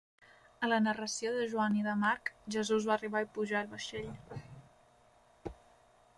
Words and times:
A 0.67 0.69
la 0.69 0.79
narració 0.85 1.33
de 1.35 1.43
Joan 1.51 1.75
i 1.81 1.85
de 1.89 1.93
Marc 2.05 2.33
Jesús 2.57 2.89
va 2.93 2.97
arribar 2.99 3.23
i 3.27 3.31
pujar 3.37 3.61
al 3.61 3.71
vaixell. 3.75 4.13